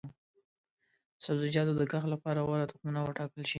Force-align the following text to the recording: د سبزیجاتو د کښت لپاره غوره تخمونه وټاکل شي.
د 1.15 1.19
سبزیجاتو 1.25 1.73
د 1.79 1.81
کښت 1.91 2.07
لپاره 2.13 2.39
غوره 2.47 2.65
تخمونه 2.71 2.99
وټاکل 3.01 3.41
شي. 3.47 3.49